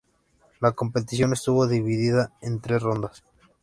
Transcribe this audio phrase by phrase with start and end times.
[0.61, 3.23] La competición estuvo dividida en tres rondas.